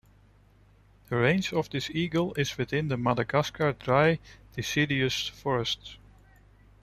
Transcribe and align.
The 1.09 1.15
range 1.15 1.53
of 1.53 1.69
this 1.69 1.91
eagle 1.91 2.33
is 2.33 2.57
within 2.57 2.87
the 2.87 2.97
Madagascar 2.97 3.73
dry 3.73 4.17
deciduous 4.55 5.27
forests. 5.27 5.99